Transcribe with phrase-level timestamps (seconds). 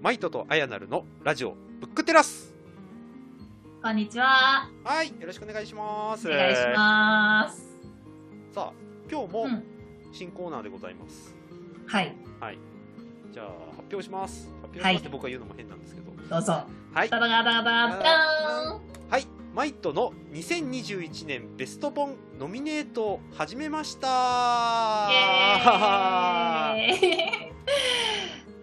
[0.00, 2.54] マイトとアヤナルのラジオブックテラス。
[3.82, 4.70] こんにちは。
[4.84, 6.28] はいよろしくお願いします。
[6.28, 7.66] お願いします。
[8.54, 8.72] さあ
[9.10, 9.64] 今日もうん。
[10.12, 11.34] 新コーナーでございます、
[11.86, 12.16] はい、
[13.30, 14.48] じゃあ発表します。
[14.62, 14.94] 発表しはい。
[14.94, 16.12] ますって僕が言うのも変なんですけど。
[16.28, 16.64] どうぞ。
[16.94, 17.08] はい。
[17.08, 18.80] ダダダダダダ
[19.10, 19.26] はい。
[19.52, 25.08] マイトの2021年ベスト本ノミネートを始めました。
[25.10, 25.14] イ
[26.86, 27.48] エーイ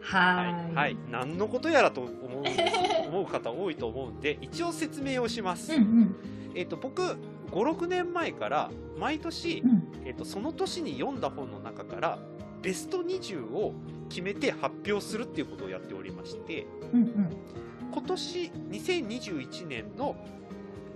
[0.06, 0.76] ははい。
[0.76, 2.44] はい、何のことやらと思う
[3.10, 6.16] 思う方多いと思うんで一応説明をします、うんうん
[6.56, 7.18] えっと僕
[7.52, 9.84] 56年前から毎年、うん。
[10.06, 12.20] えっとその年に読んだ本の中から
[12.62, 13.74] ベスト20を
[14.10, 17.30] 決めて発表するっていうことをやっておりましてうんうん。
[17.92, 20.16] 今年2021年の、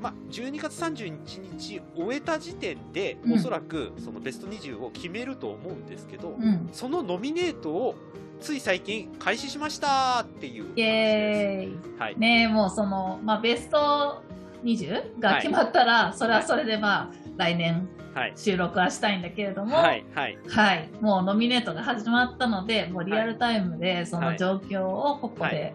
[0.01, 6.69] ま、12月31日終えた時点で、うんおそらくそのベスト20を決めると思うんですけど、うん。
[6.71, 7.95] そのノミネートを
[8.39, 10.81] つい最近開始しましたっていう話イです。
[10.81, 11.99] エーイ。
[11.99, 12.19] はい。
[12.19, 14.23] ねえ、もうその、まあ、ベスト
[14.63, 15.19] 20?
[15.19, 18.33] が決まったら、それはそれでまあ、来年はい。
[18.35, 20.03] 収録はしたいんだけれども、はい。
[20.13, 20.37] はい。
[20.47, 25.73] はい、もうノミネートが始まったので、もうリアルタイムでそはいの状況をここで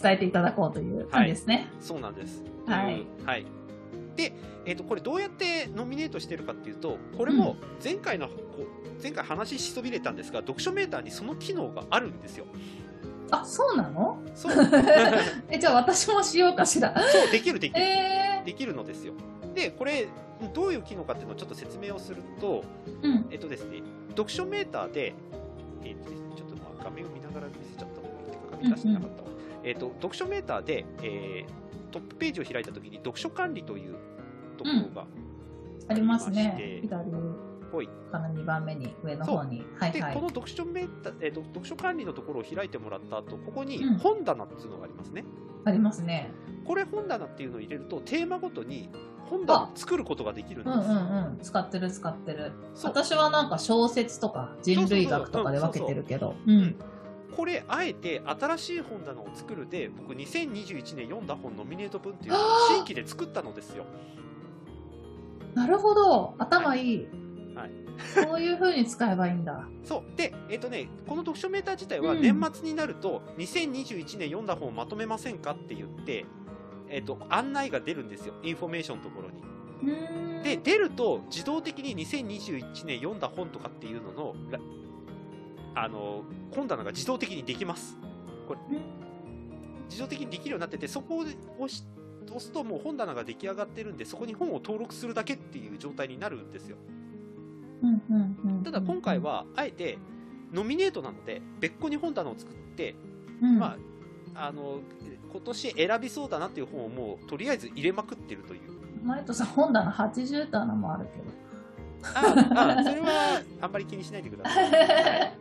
[0.00, 1.68] 伝えていただこうという感じですね。
[1.80, 2.42] そうなんです。
[2.66, 3.26] はいうん。
[3.26, 3.46] はい。
[4.16, 4.32] で、
[4.64, 8.28] えっ、と、これどうやってノミネートしてるかっていうと、これも前回の、
[9.02, 12.46] 前回話しそびれたんですが、読書メーターにその機能があるんですよ。
[13.30, 14.18] あ、そうなの？
[14.34, 14.52] そう。
[14.52, 14.66] そう、
[15.50, 16.94] え、じゃあ私もしようかしら。
[17.32, 17.80] できる、できる。
[17.80, 19.14] えできるのですよ。
[19.54, 20.06] で、これ、
[20.52, 23.26] どういう機能かっていうのをちょっと説明をすると、ー、うん。
[23.30, 25.14] えっとですね、読書メーターで、
[25.82, 29.28] えっとですね、ちょっとまあ画面を見ながら見せちゃった方がいいっていうか、画面出してなかったわ。
[29.64, 31.63] えっと、読書メーターで、えー
[31.94, 33.94] トップページを開いたときに、読書管理という
[34.58, 35.06] ところが、
[35.88, 36.78] ありますありましてね。
[36.82, 37.10] 左
[38.10, 39.64] から2番目に上の方に。
[39.78, 40.28] はいで、はいこの。
[40.28, 40.88] 読書メ
[41.20, 45.24] えっと、読書管理のところを開いてもらった後、ここにうん本棚っていうのがありますね。
[45.64, 46.30] ありますね。
[46.64, 48.88] これ本棚っていうのを入れると、テーマごとに
[49.26, 50.76] 本棚を作ることができるんです。
[50.76, 50.94] うんうんう
[51.34, 51.38] ん。
[51.40, 52.52] 使ってる使ってる。
[52.82, 56.34] 私はなんか小説とか人類学とかで分けてるけど。
[57.34, 57.36] うん。
[57.36, 63.84] これ、あえて新しい本棚を作るで、僕2021年読んだ本ノミネート分っていうのを新規で作ったのですよ。
[65.54, 66.34] なるほど。
[66.38, 67.08] 頭いい。
[67.54, 67.84] はい
[68.14, 69.68] そういう風に使えばいいんだ。
[69.84, 70.16] そう。
[70.16, 76.26] で、えっ、とね、この読書メーター自体はうん年末になると、2021年読んだ本をまとめませんかって言って、
[76.88, 78.34] えっ、と、案内が出るんですよ。
[78.42, 79.44] インフォメーションのところに。
[80.42, 84.58] で、出ると自動的に2021年読んだ本とかっていうのの、ら
[85.74, 87.96] あの、本棚が自動的にできます。
[88.46, 88.60] これ、
[89.86, 91.20] 自動的にできるようになってて、そこを
[91.58, 91.84] 押し
[92.34, 96.76] 押すともう本棚が出来上がってるんで、そこに本を登録するだけっていう状態になるんですよ。
[97.82, 99.98] うんうんうんただ今回、は、あえて、
[100.52, 102.96] ノミネートなので、別個に本棚を作って、
[103.42, 103.76] うんま
[104.34, 104.80] あ、あの、
[105.30, 108.60] 今年選びそうだなっていう本をもう、とりあえず入れまくってるという。
[109.04, 111.43] マイトさん本棚80棚もあるけど。
[112.14, 114.70] ああ、それはあんまり気にしないでください。
[114.70, 114.78] は
[115.26, 115.32] い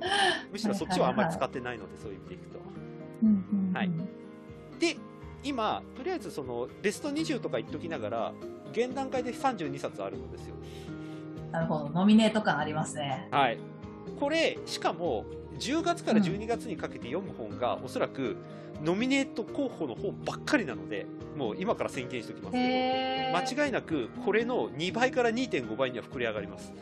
[0.52, 2.60] むしろそっちはあんまり使ってないので、そういう意味でいくと。
[3.24, 3.92] うんうんうんはい
[4.80, 4.98] で、
[5.44, 8.34] 今、とりあえずそのベスト20とか言っときながら、
[8.72, 10.56] 現段階で32冊あるのですよ。
[11.52, 13.28] なるほど、ノミネート感ありますね。
[13.32, 13.58] はい。
[14.20, 15.26] これ、しかも、
[15.60, 18.38] 10月から12月にかけて読む本が、おそらく、
[18.84, 21.06] ノミネート候補の本ばっかりなので、
[21.38, 26.74] もう今から宣言しておきますけへど、間違いなく、これの2倍から2.5倍には膨れ上がります。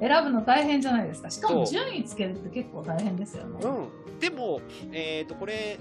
[0.00, 1.30] 選ぶの大変じゃないですか。
[1.30, 3.60] しかも順位つけるって結構大変ですよね。
[3.62, 4.18] うん。
[4.18, 4.60] でも、
[4.92, 5.78] えっ、と、これ、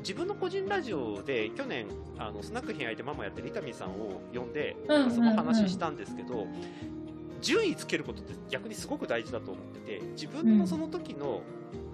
[0.00, 1.86] 自分の個人ラジオで去年、
[2.18, 6.46] あのスナック品相手ママやってる伊丹さんを呼んで、うんうんうんその話したんですけど、
[7.40, 11.42] 順位つけることって逆にすごく大事だと思ってて、自分のその時の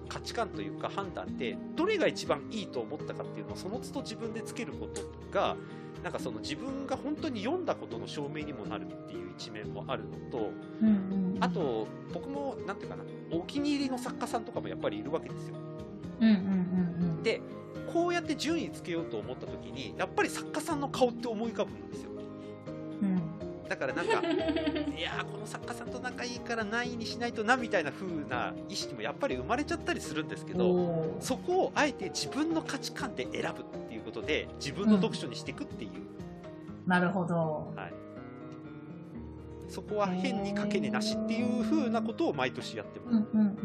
[0.07, 5.01] 価値観というか判断で、どれが一番いいと思ったかっていうのをその都度自分でつけること
[5.31, 5.55] が、
[6.03, 10.51] なんかその自分が本当に読んだことの証明にもなるっていう一面もあるのと、
[11.39, 15.55] あ、と、僕も、なんていうかな、お気に入りの作家さんとかもやっぱりいるわけですよ。
[17.23, 17.41] で
[17.91, 22.11] こうやって順位つけようと思った時にやっぱり作家さんの顔って思い浮かぶんですよ。
[22.11, 22.14] うん、
[23.67, 24.15] だからなんかい
[25.01, 35.91] やーこの作家さんと仲いいから何位にしないとなみたいな風な意識もやっぱり生まれちゃったりするんですけどそこをあえて自分の価値観で選ぶっていうことで自分の読書にしていくっていう、
[36.87, 37.73] なるほど。
[37.75, 37.93] はい、
[39.67, 43.55] そこは変にかけねなしっていう風なことを毎年やってます、うんうんうん。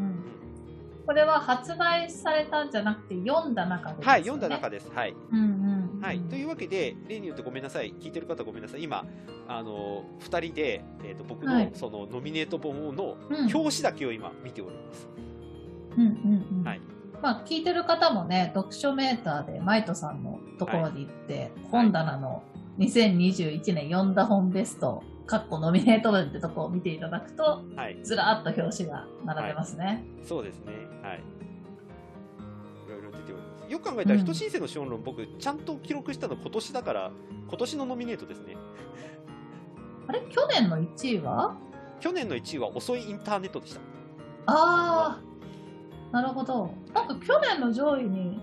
[1.05, 4.05] これは発売されたんじゃなくて読んだ中でね。
[4.05, 5.60] はい読んだ中ですはいうんうん。
[6.01, 9.05] はい、というわけで、例によってごめんなさい、聞いてる方ごめんなさい、今、
[9.47, 15.07] あの2人で、えーと、僕のそのノミネート本の表紙だけを今見ております。
[15.97, 16.81] うんうんうん、はい。
[17.21, 22.41] まあ、聞いてる方もね、読書メーターでマイトさんのところに行って、はい、本棚の
[22.79, 30.73] 2021年読んだ本ベスト、かっこノミネート文ってとこを見ていただくと、はい、ずらっと表紙が並べますね、はい、そうですね。
[31.03, 31.21] はい。
[33.71, 37.11] よく考えたら、人申請の資本論、僕、ちゃんと記録したの今年だから、
[37.47, 38.57] 今年のノミネートですね。
[40.07, 40.21] あれ？
[40.29, 41.55] 去年の1位は？
[41.99, 43.81] 去年の1位は遅いインターネットでした。
[44.47, 45.19] あ
[46.11, 46.71] あ、なるほど。
[46.93, 48.41] なんか去年の上位に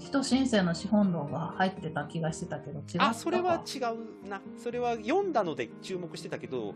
[0.00, 3.78] 人申請の資本論が入ってた気がしてたけど違うあそれは違
[4.24, 6.74] うなそれは読んだので注目してたけど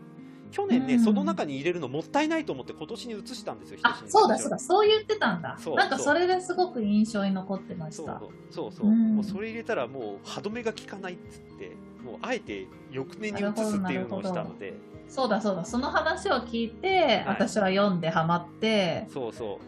[0.55, 5.57] 去年ね、うん、その中に入れるのもったいないと思って今年に移したんですよあそうだそうだそう言ってたんだ。
[5.75, 8.21] なんかそれですごく印象に残ってました。
[8.49, 14.73] そうそう、うん、もうそれ入れたらもう歯止めが効かないっつってもうあえて翌年に移すっていうのをしたので。
[15.09, 15.65] そうだそうだ。
[15.65, 19.07] その話を聞いて、はい、私は読んでハマって。
[19.13, 19.59] そうそ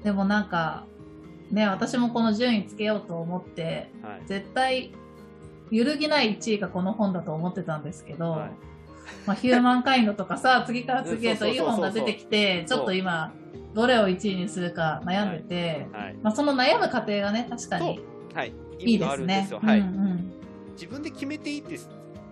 [0.00, 0.04] う。
[0.04, 0.84] でもなんか
[1.50, 4.92] ね、私もこの順位つけようと思って、はい、絶対
[5.70, 8.50] 揺るぎない1位がこの本だと思ってたんですけど、はい、
[9.26, 13.32] まあ、ヒューマンカインドとかさ次から次へといい本が出てきてちょっと今
[13.74, 18.00] どれを1位にするか悩んでて、はい、まあ、その悩む過程がね確かに
[18.80, 18.94] い。
[18.94, 19.48] いですね。
[19.62, 20.32] はい、うんうん、
[20.72, 21.78] 自分で決めていいって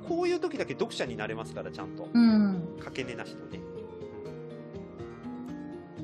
[0.08, 3.60] こういう時だけ読者になれますからちゃんと、うん、かけねなしとね。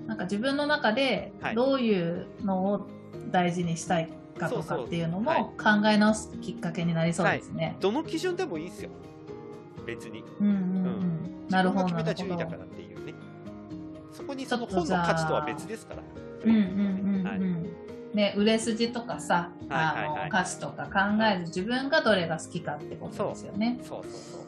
[0.06, 2.86] なんか自分の中でどういうのを
[3.32, 4.08] 大事にしたい
[4.38, 7.64] かとかっていうのも考え直すきっかけになりそうですね。
[7.64, 8.90] はい、どの基準でもいいですよ。
[9.86, 10.24] 別に。
[10.40, 11.48] うんうんうん。
[11.48, 11.84] なるほど。
[11.84, 13.14] 決めた順位だからっていうね。
[14.12, 16.02] そこにその本の価値とは別ですから。
[16.44, 16.58] うんう
[17.22, 17.22] ん。
[17.24, 23.78] はいね、売れ筋とかさ、あの歌詞とか考えず自分がどれが好きかってことですよね。
[23.82, 24.40] そうそうそう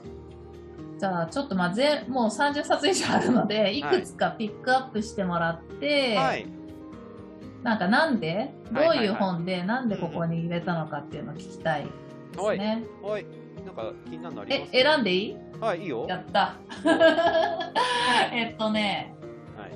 [0.99, 6.46] じゃあちょっとまあぜもう30冊以上あるのでいくつかピックアップしてもらって、はい、
[7.62, 8.55] なんかなんで？
[8.73, 11.88] どういう本でなんでここに入れたのかっていうのを聞きたいで
[12.38, 12.84] すね。
[13.02, 13.26] はい。
[13.64, 15.37] なんか気になるのありますえ、選んでいい？
[15.60, 16.06] はい、いいよ。
[16.08, 16.55] やった。
[18.32, 19.14] えっとね。
[19.56, 19.70] はい。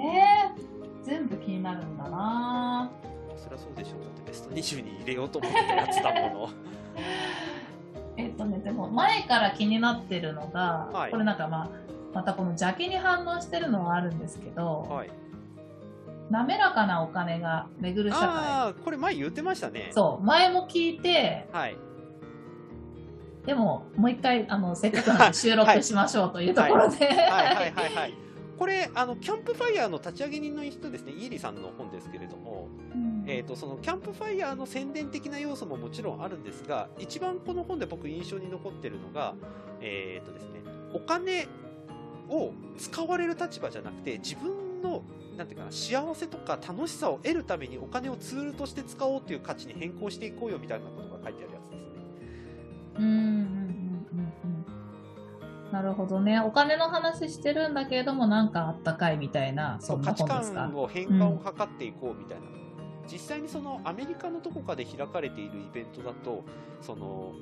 [0.00, 2.90] えー、全部気になるんだな
[3.36, 4.00] そりゃそうでしょう。
[4.00, 6.48] だってベスト20に入れようと思ってやつだもの。
[8.16, 11.70] えっとね、でも前から気になってるのが、はい、これなんかまあ、
[12.12, 15.10] またこの邪気に反応してるのはあるんですけど、はい
[16.30, 18.26] 滑らかなお金が巡る社会。
[18.26, 19.92] ああ、これ前言ってましたね。
[19.92, 21.76] そう、前も聞いて、はい。
[23.46, 27.06] でも、もう一回、あの、せっかくなので収録しましょうというところで。
[27.06, 27.94] はい、はい、はい。
[27.94, 28.14] はい。
[28.58, 38.90] これ、あの、キャンプファイヤーの立ち上げ人の人ですね、イーリさんの本ですけれども、うん、えっ、と、そのキャンプファイヤーの宣伝的な要素ももちろんあるんですが、一番この本で僕印象に残ってい。
[38.90, 39.34] るのが、
[39.80, 40.60] えっ、とですね、
[40.92, 41.46] お金
[42.28, 45.02] を使われる立場じゃなくて、自分の
[45.36, 45.56] なんてい。
[45.56, 49.36] うかな、幸せとか楽しさを得るためにお金をツールとして使おうとい。
[49.36, 50.32] う価値に変更してい。
[50.32, 50.80] こうよみたい。
[50.80, 51.34] なことが書い。
[51.34, 51.67] てあるやつ。
[52.98, 54.32] うんうんうんうん
[55.64, 55.72] うん。
[55.72, 56.40] なるほどね。
[56.40, 62.46] お金の話してるんだけれども、なんかあったかいみたいな、そ価値観を変換を図っていこうみたいな。
[62.46, 62.52] うん、
[63.10, 66.44] 実際にそのアメリカのどこかで開かれているイベントだと、
[66.80, 67.32] その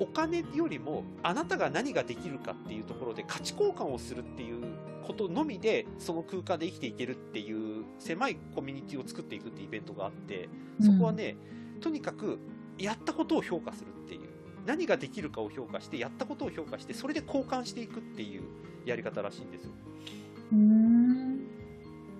[0.00, 4.62] お金よりもあなたが何ができるかっていうところで価値交換をするっていう
[5.06, 10.48] ことのみでその空間で生きていけるっていう狭いコミュニティを作っていくってイベントがあって
[10.80, 11.36] そこはね、
[11.74, 12.38] うん、とにかく
[12.78, 14.27] やったことを評価するっていう
[14.66, 18.42] 何ができるかを評価してやったことを評価してそれで交換していくっていう
[18.84, 19.70] やり方らしいんですよ。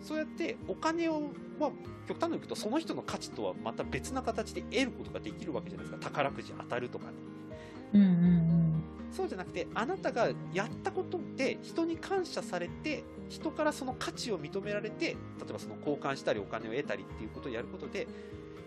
[0.03, 1.23] そうやってお金を、
[1.59, 1.71] まあ、
[2.07, 7.13] 極端に言うとその人の価値とはまた別な形で得ることができるわけじゃないですか宝くじ当たるとかね。
[7.95, 8.69] うんうんうん
[9.11, 15.15] そうじゃなくてあなたがやったことで人に感謝されて人からその価値を認められて例
[15.49, 18.07] えばその交換したりお金を得たりっていうことをやることで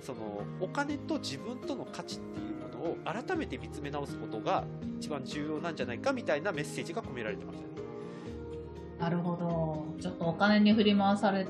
[0.01, 4.64] そのお金と自分との価値っていうを改めて見つめ直すことが
[5.00, 7.72] 一番重要なんじゃないかみたいなメッセージが込められてましたね。
[9.00, 11.48] なるほどちょっとお金に振り回され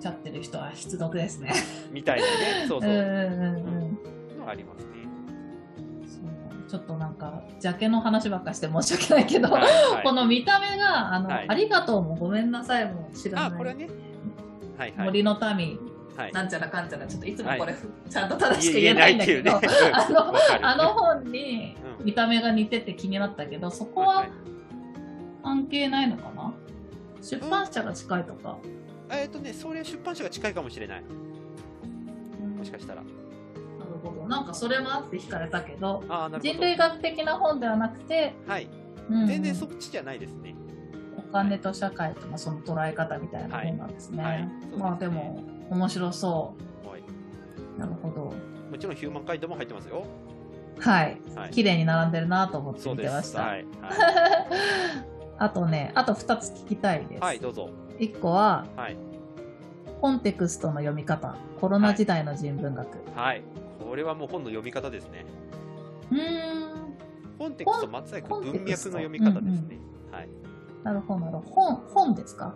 [0.00, 1.52] ちゃってる人は必読ですね。
[1.90, 2.90] みたいなね そうそう。
[2.90, 3.98] うんうんうん
[4.34, 4.88] うん、のありますね。
[6.68, 13.48] ちょっとなんか、ジャケの話ばっかして申し訳ないけど、はいはい、この見た目が、あの、はい、ありがとうもごめんなさいも知らない。
[13.48, 13.88] あ、これね。
[14.76, 15.78] はいはい、森の民、
[16.18, 17.72] はい、なんちゃらかんちゃら、ちょっといつもこれ、
[18.10, 24.26] ちゃんと正しく言えないんだけど、ね、あの、あの本に見た目が似てて気になったけど、そこは
[25.44, 26.52] 関係ないのかな、
[27.22, 28.58] 出版社が近いとか。
[29.10, 31.02] えっ、とね、それ出版社が近いかもしれない。
[32.56, 33.02] もしかしたら。
[34.02, 34.28] ほど。
[34.28, 36.38] なんかそれもあって惹かれたけど、ど。
[36.40, 38.68] 人類学的な本ではなくて、はい。
[39.10, 40.54] うん、全然そっちじゃないですね。
[41.16, 44.22] お金と社会とのその捉え方みたいな本なんですね。
[44.22, 44.32] はい。
[44.32, 46.88] はい、まあでも、面白そう。
[46.88, 47.02] はい。
[47.78, 48.32] なるほど。
[48.70, 50.04] もちろんヒューマンカイドも入ってますよ。
[50.78, 51.20] はい。
[51.34, 53.54] はい、綺麗に並んでるなと思って見てました。
[55.38, 57.22] あとね、あと2つ聞きたいです。
[57.22, 57.70] はい、どうぞ。
[57.98, 58.96] 1個は、はい、
[60.00, 61.36] コンテクストの読み方。
[61.60, 62.88] コロナ時代の人文学。
[63.16, 63.26] はい。
[63.26, 63.42] はい、
[63.84, 65.26] これはもう本の読み方ですね。
[66.10, 66.18] うん。
[67.38, 69.78] コンテクスト、松崎文脈の読み方ですね。
[70.06, 70.28] うんうん、はい。
[70.84, 71.50] なるほど、なるほど。
[71.50, 72.54] 本、本ですか？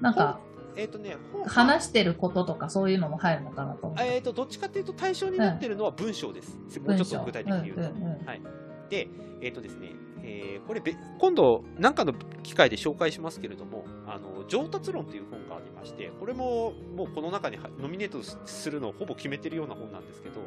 [0.00, 0.38] なんか、
[0.76, 6.58] えっ、ー、とね、話してることとかそういうのも入るのかなと思えっ、ー、と、どっちかっていうと対象になってるのは文章です。
[6.78, 7.80] うん、もうちょっと具体的に言うと。
[7.80, 8.42] うんうんうん、はい。
[8.88, 9.08] で、
[9.40, 9.92] えっ、ー、とですね、
[10.24, 10.82] えー、これ
[11.18, 20.40] 今度何かの機会で紹介しますけれども「あの上達論」という本がありましてこれももうこの中にノミネートするのをほぼ決めてるような本なんですけど、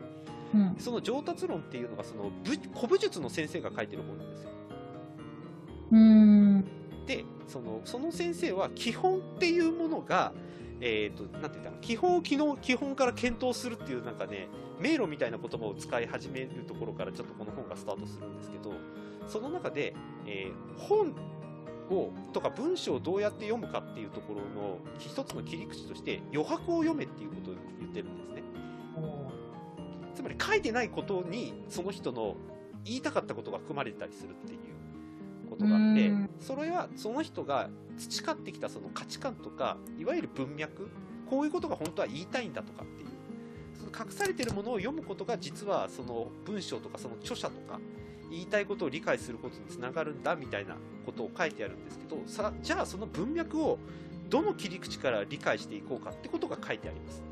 [0.54, 2.32] うん、その上達論っていうのがその
[2.74, 4.50] 古武術の先生が書いてる本なんですよ。
[5.92, 6.35] うん
[7.06, 10.34] でそのその先生は基本っていうものが、
[10.82, 14.48] えーと、なんて言ったの基本を基本基本から検討するっていうなんかね
[14.80, 18.74] 迷路みたいな言葉を使い始めるところからちょっとこの本がスタートするんですけど
[19.28, 19.96] その中で、
[20.26, 21.14] えー、本
[21.90, 28.44] をとか文章をどうやって読むかっていうところの一つの切り口として余白を読めっていうことを言ってるんですね。
[30.16, 32.36] つまり書いてないことにその人の
[32.84, 34.60] 言いたかったことが含まれてたりするっていう
[35.56, 40.90] ことがあってそれはその人が培ってきたその価値観とかいわゆる文脈
[41.30, 43.08] こういうことが本当は言いたいんだとかっていう
[43.74, 47.80] その隠されてるものを読むことが実はその文章とかその著者とか
[48.30, 53.78] 言いたいことを理解することにつながるんだみたいなことを書いてあるんですけどさじゃあその文脈を
[54.30, 57.24] どの切り口から理解していこうかってことが書いてあります。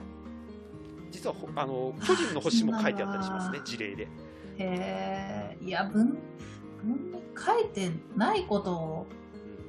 [1.10, 4.04] 実はあの巨人の星も書いてあったりしますね事例で。
[4.04, 4.08] へ
[4.58, 6.18] えいや文
[7.38, 9.08] 書いてないことを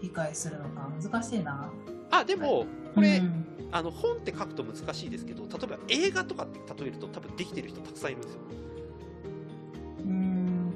[0.02, 1.70] 理解するのか難しいな。
[2.10, 8.12] あでもこれ、うん、あの本って書くと難しいですけど例えば映画とかって例えると多分できてる人たくさん。
[8.12, 8.22] いるん。
[8.22, 8.40] ですよ。
[10.00, 10.70] うん。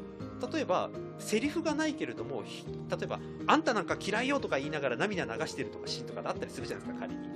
[0.52, 3.62] 例えばセリフがないけれども例えば「あん。
[3.62, 3.84] たなん。
[3.86, 7.28] か嫌いよ」とか言いながら涙流してるとかシーンとかあったりするじゃないですか仮に。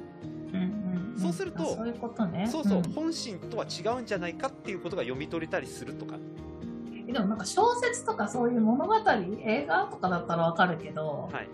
[1.14, 1.86] そうするとそう
[2.32, 4.06] ねそうそう、本心とは違うん。
[4.06, 6.16] じゃないかっていうことが読み取れたりするとか
[7.12, 8.94] でもなんか小説とかそういう物語
[9.44, 11.48] 映画とかだったらわかるけど、はい、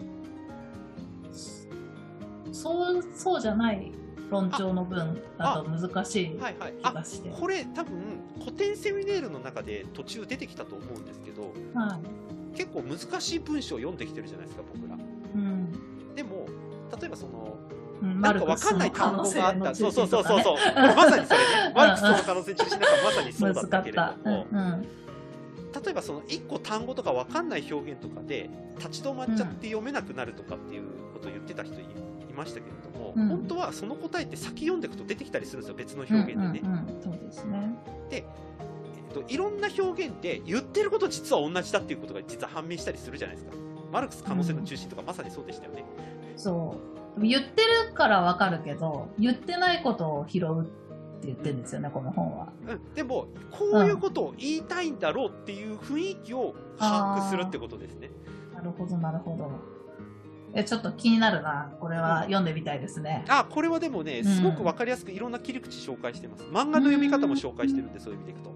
[2.52, 3.92] そうそうじゃない
[4.30, 6.48] 論調の文だと難しい気が
[7.04, 7.92] して、はいはい、これ多分
[8.40, 11.98] 古典セミネールの中で途中出てきたと思うんですけど、は
[12.54, 14.96] い、結構難しい文章を読んできてるじゃないですか僕ら、
[15.34, 16.46] うん、でも
[17.00, 17.56] 例えばその
[18.00, 19.74] うん、なんか分かんない単語があった。
[19.74, 20.56] そうそうそうそうそう。
[20.76, 21.72] まさにそれね。
[21.74, 24.46] マルクスの可能性中心なんかまさにそうだったけれども。
[24.52, 24.88] うんうん
[25.84, 30.82] 例えばその1個単語とか分かんない表現とかで立ち止まっちゃって読めなくなるとかっていう
[31.12, 31.84] ことを言ってた人い
[32.36, 36.60] ましたけれども、うん、本当はその答えって先読んでいくと出てきたりするんですよ別の表現でね。
[36.62, 37.78] うんうんうん、そうですね
[38.10, 43.56] で、えっと、いろんな表現で言ってること実は同じだっていうことが実は判明したりするじゃないですか。
[43.90, 45.84] マルクス可能性の中心とかまさにそうでしたよね。
[46.36, 46.76] そ
[47.16, 50.68] う言ってるから分かるけど言ってないことを拾う
[51.18, 52.52] って言ってるんですよね、この本は。
[52.68, 58.10] うん、でも、こういうことを言いたいんだろうっていう雰囲気を把握するってことですね。
[58.54, 59.50] なるほど、なるほど。
[60.54, 61.72] え、ちょっと気になるな。
[61.80, 63.24] これは読んでみたいですね。
[63.26, 66.44] うん、あ、これはでもね、すごくわかりやすくいろんな切り口紹介してます。
[66.44, 68.50] 漫画の読み方も紹介してるんで、そういう意味でいくと。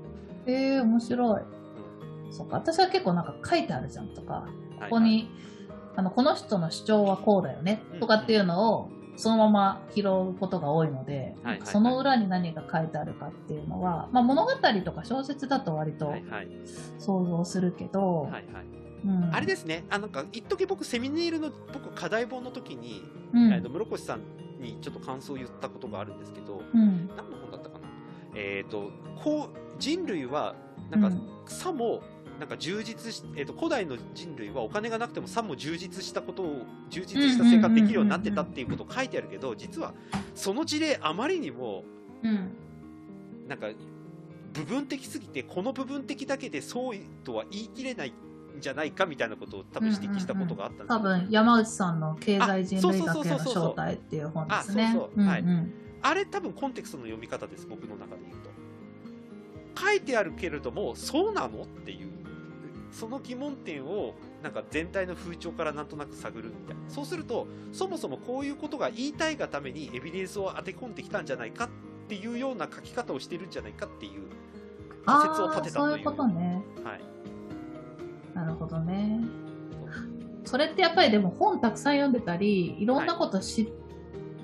[0.47, 1.40] えー、面白い。
[2.26, 4.47] うん、そっか、私は結構なんか書いてあるじゃんとか、
[4.81, 5.28] ここに、はいはい、
[5.97, 14.52] あの、この人の主張はこうだよね、とかっていうのを、そのまま拾うことが多いので、はいはいはい、その裏に何が書いてあるかっていうのは、まあ、物語
[14.85, 16.14] とか小説だと割と
[16.99, 18.45] 想像するけど、はいはい。
[19.04, 23.02] うん、あれですね、あなんか一時僕、セミネイルの僕課題本の時に、
[23.33, 24.21] うん、室越さん
[24.61, 27.88] にちょっと感想を言ったことがあるんですけど、うん、何の本だったかな、
[28.37, 28.90] えーと、
[29.23, 30.54] こう人類は
[30.90, 31.11] なんか、
[31.47, 32.00] さも
[32.38, 39.94] なんか充実し、えーと、古代の人類はお金がなくてもさも充実したことを充実した生活できるようになってたっていうことを書いてあるけど実は
[40.34, 41.84] その事例あまりにも、
[42.22, 42.50] うん、
[43.48, 43.68] なんか
[44.52, 54.96] 部分的すぎてこの部分的だけでそうとは言い切れないんじゃないかみたいなことを多分指摘したことがあったんです、多分山内さんの経済人類学への正体っていう本ですね。
[56.04, 58.50] あれ多分コンテクストの読み方です僕の中で言うと。
[59.80, 62.22] 書いてあるけれどもそうなのっていう
[62.92, 66.82] その疑問点をなんか全体の風潮からなんとなく探るみたいな。
[66.88, 71.68] そうするとそもそもこういうことが言いたいがためにエビデンスを当て込んできたんじゃないかっ
[72.08, 74.22] ていうような書き方をしてるんじゃないかっていう
[75.06, 75.90] 仮説を立てたという。
[75.90, 76.62] そういうことね。
[76.84, 77.00] はい。
[78.34, 79.20] なるほどね。
[80.44, 83.66] それってやっぱりでも本たくさん読んでたりいろんなこと知っ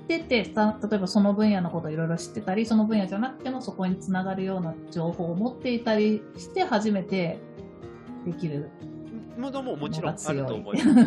[0.07, 7.39] てて、はい、例えばその分野のこといろいろ知ってたりその分野じゃなくてもそこにつながるような情報を持っていたりして初めて
[8.25, 8.69] できる
[9.37, 10.99] ものももちろんあると思います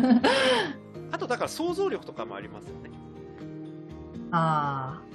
[1.11, 2.89] あとだから想像力とかもありますよね
[4.31, 5.13] ああ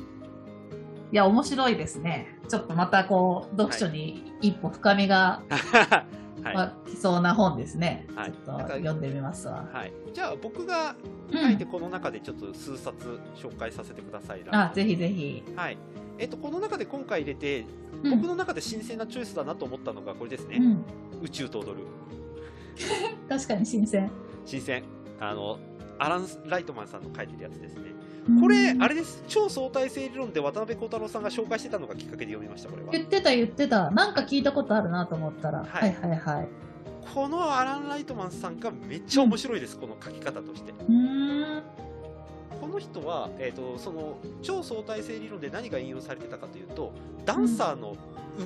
[1.11, 6.09] いや面白いですねちょっとまたこう読書に一歩深みが、 はい
[6.43, 8.07] はいまあ、来そうな本ですね。
[8.15, 9.69] はい、ちょっと読んでみますわ。
[9.73, 9.93] はい。
[10.15, 10.95] じゃあ僕が
[11.33, 14.41] 書いてこの中でちょっと数冊紹介させてください。
[14.41, 15.43] うん、あ、ぜひぜひ。
[15.57, 15.79] はい。
[16.19, 17.65] えっとこの中で今回入れて、
[18.03, 20.57] うん、僕の中で新鮮なチョイスだなと思ったのがこれですね。
[20.57, 20.85] うん、
[21.23, 21.79] 宇宙と踊る。
[23.29, 24.11] 確かに新鮮。
[24.45, 24.83] 新鮮。
[25.21, 25.59] あの
[25.99, 27.93] アラン・ライトマンさんの書いてるやつですね。
[28.41, 29.25] これ、あれです。
[29.27, 32.93] 超相対性理論で渡辺幸太郎さんが紹介してたのがきっかけで読みました、これは。
[32.93, 33.91] 言ってた、言ってた。
[33.91, 35.65] なんか聞いたことあるなと思ったら。
[35.65, 36.49] はい、はい、はいはい。
[37.15, 40.75] このアラン・ライトマンさんがめっちゃ面白いです、うん、この書き方として。
[42.61, 46.93] この人は、えーと、その超相対性理論で何が引用されてたかというと
[47.25, 47.97] ダンサーの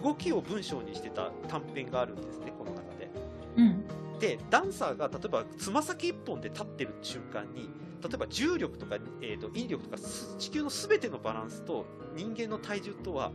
[0.03, 3.11] 動きを文章にしてた短編があるんですね、この中で。
[3.57, 7.69] うん、でダンサーが例えばつま先一本で立ってる瞬間に
[8.03, 9.97] 例えば重力とか、えーと、引力とか
[10.39, 13.33] 地球の全てのバランスと人間の体重とは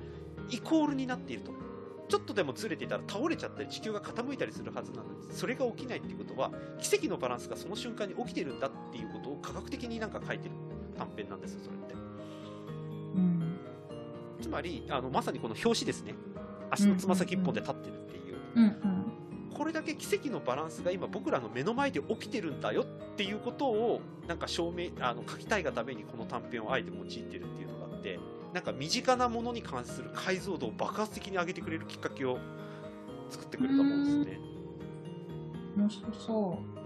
[0.49, 1.51] イコールになっていると
[2.07, 10.55] ちょっとでもずれていたら倒れちゃったり地球が傾いたりするはずなのにそれが起きないっていうことは奇跡のバランスがその瞬間に起きてるんだっていうことを科学的になんか書いてる
[10.97, 11.93] 短編なんですよそれって、
[13.15, 13.59] うん、
[14.41, 16.15] つまりあのまさにこの表紙ですね。
[16.69, 18.97] 足のつま先一本で立ってるっていう、うんうん
[19.57, 22.85] これだけ奇跡のバランスが今僕らの目の前で起きてるんだよっ
[23.15, 28.19] ていうことをなんか証明あの書きたいがためにこの短編をあえて用いてるっていうのがあって。
[28.53, 32.39] なんか身近なものに関する解像度を爆発的に上げてくれるきっかけを
[33.29, 34.39] 作ってくれたもんですね。
[35.75, 36.77] 面白そう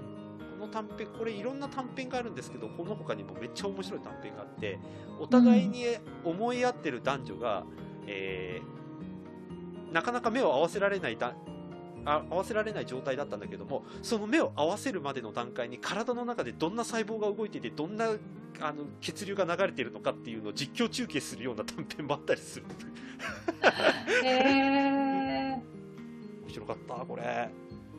[0.60, 4.80] この短編これいろんな短編があるんですけどこの他にもめっちゃ面白い短編があって
[5.20, 5.86] お互いに
[6.24, 7.64] 思い合ってる男女が、
[8.06, 11.18] えー、なかなか目を合わせられない
[12.06, 18.10] あ合わせられない状態だったんだけどもその目を合わせるまでの段階に体の中でどんな細胞が動いていてどんな
[18.60, 22.66] あの血流が流れているのかっていうのを実況中継するような短編もあったりする
[24.24, 25.62] へえ
[26.44, 27.50] 面白かったこれ。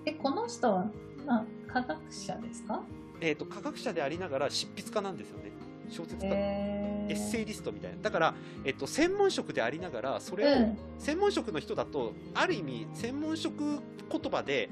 [0.05, 0.91] えこの人は、
[1.27, 2.83] まあ、科学者ですか？
[3.21, 5.53] えっ、と科学者でありながら執筆家なんですよね。
[5.89, 7.99] 小説家、エッセイリストみたいな。
[8.03, 8.35] だから、
[8.65, 13.63] えっと、専門職でありながらそれを、うん、専門職の人だとある意味専門職
[14.11, 14.71] 言葉で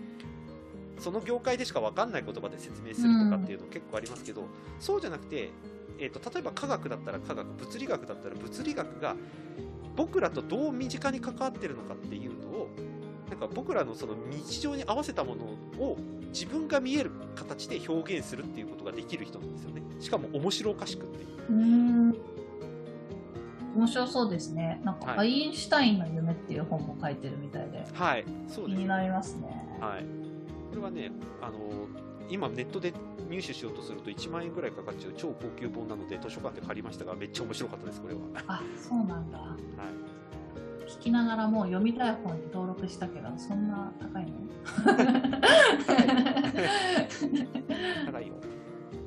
[1.00, 5.50] その業界でしか分かんない言葉で説明するとかっていうの結構ありますけど、うん、そうじゃなくて、
[5.98, 9.16] えっと、例えば科学だったら科学物理学だったら物理学が
[9.96, 12.68] 僕らとどう身近に関わってるのかっていうのを
[13.28, 15.44] なんか僕らのその日常に合わせたもの
[15.82, 15.96] を
[16.32, 19.82] 自分が見える形で表現するっていうことができる人なんですよね。
[20.00, 21.52] しかも面白おかしくってう。
[21.52, 22.14] ん。
[23.76, 24.80] 面白そうですね。
[24.84, 27.84] なんか、アインシュタインの夢っていう本も書いてるみたいで。
[27.92, 28.24] はい。
[28.48, 29.78] そうです、気になりますね。
[29.80, 30.19] はい
[30.70, 31.10] これはね
[31.42, 31.58] あの
[32.28, 32.94] 今ネットで
[33.28, 38.20] 入手しようとすると1万円ぐらいかかっちゃう超高級本なので図書館で借りましたがめっちゃ面白かったですこれは。
[38.46, 39.38] あそうなんだ。
[39.38, 39.58] はい。
[40.88, 44.30] 聞きながらもう読みたい本に登録したけどそんな高いの？
[48.06, 48.28] 高い。
[48.28, 48.34] よ。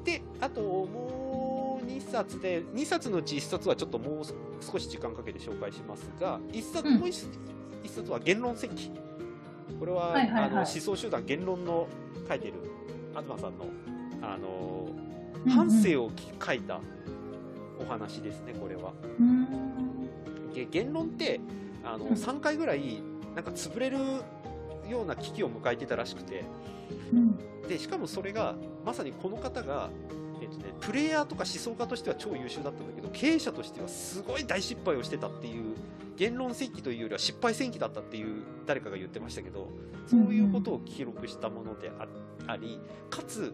[0.03, 4.23] であともう2冊で2冊のうち1冊はちょっともう
[4.61, 7.27] 少し時間かけて紹介しますが1冊、もう 1,
[7.83, 8.91] 1冊は言論戦記
[9.79, 11.87] これははいはいはい、あの思想集団言論の
[12.27, 12.53] 書いてる
[13.21, 13.65] 東さんの
[14.21, 14.87] あの
[15.49, 16.11] 反省を
[16.43, 16.79] 書いた
[17.79, 18.93] お話ですね、これは。
[20.71, 21.41] 言論って
[21.83, 23.01] あの、うん、3回ぐらい
[23.35, 23.97] なんか潰れる
[24.89, 26.43] ような危機を迎えてたらしくて、
[27.11, 29.89] うん、でしかもそれがまさにこの方が、
[30.41, 35.75] えっとね、プレイヤーとか思想家としては超優秀だったんだけど経営者としてはすごい大失敗をしてたっていう
[36.15, 39.67] 言論戦記というよりは失敗戦記だったっていう誰かが言ってましたけど
[40.07, 41.91] そういうことを記録したもので
[42.47, 43.53] ありかつ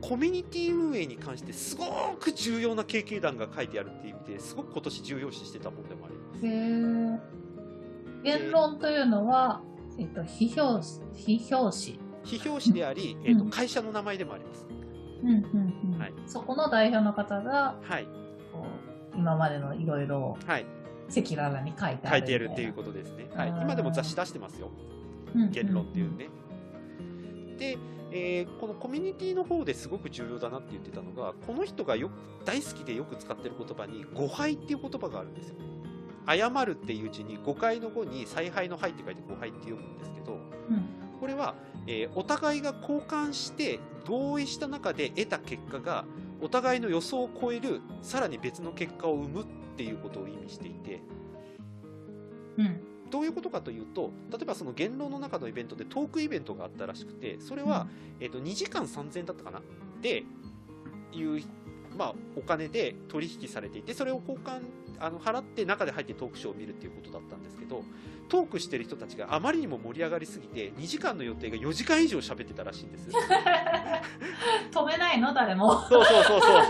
[0.00, 1.86] コミュニティ運営に関してすご
[2.20, 7.36] く重要な経験談が書いてあるっていう意味ですごく今年重要視してたものでもあります。
[8.22, 9.62] 言論というのは、
[9.98, 14.66] えっと、非表非表紙非表紙であり、えっと、会社の名前でもあります。
[15.22, 18.04] うんうんうんはい、そこの代表の方が、はい、
[18.52, 18.66] こ
[19.14, 20.36] う今までのいろいろ
[21.08, 24.70] 赤裸々に書いて書いてあるっていうことですね、はい、今でも雑誌出してますよ、
[25.50, 26.28] 言論っていうね。
[27.58, 27.78] で、
[28.12, 32.12] えー、このコミュニティの方ですごく重要だなって言ってたのがこの人がよく
[32.44, 35.56] 大好きでよく使ってる言葉に「誤配」っていう言葉があるんですよ。
[36.28, 40.36] 謝るっていう字に誤解の語に采配の配って書いて誤配って読むんですけど、う
[40.74, 41.54] ん、これは、
[41.86, 46.04] えー、お互いが交換して合意した中で得た結果が
[46.40, 49.46] お互いの予想を超えるさらに別の結果を生むっ
[49.76, 51.00] ていうことを意味していて、
[52.58, 57.82] うん、どういうことかというと例えばその言論の中のイベントでトークイベントがあったらしくてそれは、
[58.18, 59.62] うん、えー、と2時間3000円だったかな？
[60.00, 60.24] で
[61.12, 61.42] いう
[61.96, 64.60] まあ、お金で取引されていてそれを交換
[65.00, 67.84] あの払って中で入ってトークショーを見るっていうことだったんですけど
[68.28, 73.08] トークしてる人たちがあまりにも盛り上がりすぎて2時間の予定が4時間以上喋ってたらしいんです
[74.70, 75.32] 止めないの？
[75.32, 75.72] 誰も。
[75.88, 76.60] そうそうそうそう。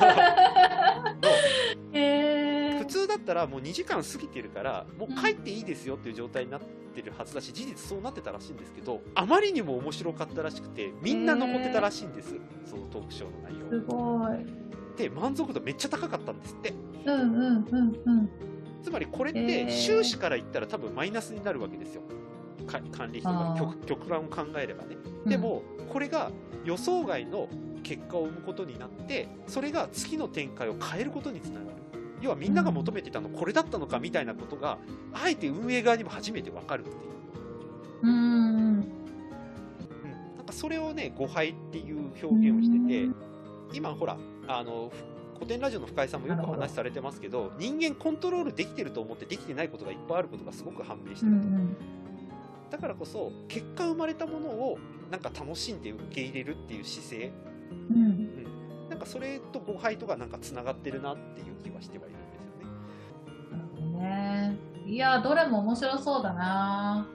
[2.78, 13.68] 普通だったらもう2時間過ぎてるからもう帰っていいですよっていう状態になってるはずだし、事実そうなってたらしいんですけどあまりにも面白かったらしくてみんな残ってたらしいんですそのトークショーの内容。
[13.70, 14.46] すごい
[14.96, 16.74] って満足度めっちゃ高かったんですって。
[17.04, 18.30] うんうんうんうん。
[18.82, 22.02] つまりこれって収支から言ったら多分マイナスになるわけですよ。
[22.66, 24.96] 管理費とか極極論を考えればね。
[25.26, 26.32] でも、これが
[26.64, 27.48] 予想外の
[27.82, 31.76] 結果を生むことになってそれが次の展開を変えることにつながる。
[32.22, 34.78] 要はみんなが求めてたのこれだったのかみたいなことが
[35.12, 36.96] あえて運営側にも初めて分かるっていう。
[38.04, 38.76] うん。
[38.76, 38.86] なん
[40.46, 43.08] かそれをね誤配っていう表現をしてて
[43.72, 44.16] 今ほら
[44.48, 44.90] あの
[45.34, 51.76] 古典ラジオの深井さんもよく話されてますけど人間コントロールできてると思ってできてないことがいっぱいあることがすごく判明してると、うんうん、
[52.70, 54.78] だからこそ結果生まれたものを
[55.10, 57.32] なんか楽しんで受け入れるっていう姿勢、
[57.90, 58.46] うん、うん、
[58.88, 62.38] なんかそれと誤配とかなんかつながってるなっていう気はしてはいるんで
[63.76, 64.00] すよね。
[64.00, 64.56] ね。
[64.86, 67.08] いやどれも面白そうだな、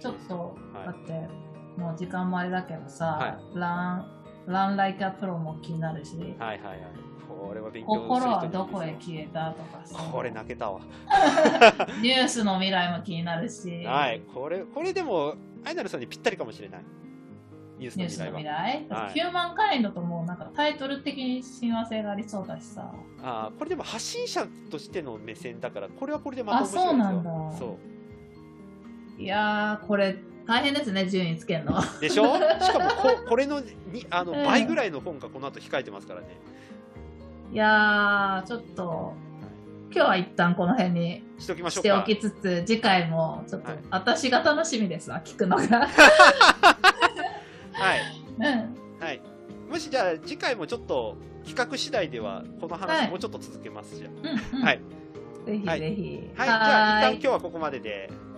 [0.00, 1.28] ちょっと、はい、だって
[1.76, 4.13] もう時間もあれだけどさ、はい、ラン
[4.46, 6.16] ランライカプロも気になるし。
[6.16, 6.78] はいはいはい。
[7.26, 9.98] これは勉強心はどこへ消えたとかさ。
[10.12, 10.80] これ泣けたわ。
[12.02, 13.84] ニュースの未来も気になるし。
[13.84, 14.20] はい。
[14.32, 16.82] これ、これでも、アイナルさんにぴったりかもしれない。
[17.78, 18.38] ニュースの未来は。
[18.38, 22.92] 未来、はい、ヒューマンカインドともなんかタイトル的に親和性がありそうだしさ。
[23.22, 27.08] ああ、これでも発信者としての目線だから、これはこれでまた面白いですよ。
[27.08, 27.58] あ、そうなんだ。
[27.58, 27.78] そ
[29.18, 29.22] う。
[29.22, 32.36] いやこれ大変ですね順位つけるのでしょ？
[32.60, 36.26] しかもここれのにあの倍ぐらいの本がこの後控えてますからね、
[37.52, 39.14] いやちょっと
[39.94, 45.62] 今日は一旦この辺にしときましょうしておきつつ次回もちょっと、私が楽しみですわ聞くのが。
[47.72, 48.00] はい、
[48.38, 48.44] うん。
[49.00, 49.20] はい、
[49.70, 54.80] もしじゃあ次回もちょっと企画次第ではこの話もうちょっと続けます、じゃあ、うんうん、はい。
[55.46, 58.10] ぜひぜひ、はい、はい、じゃあ一旦今日はここまでで、